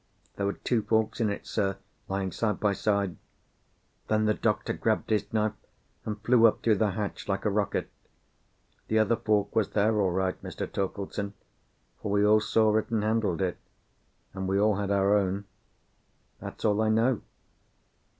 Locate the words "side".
2.31-2.59, 2.73-3.17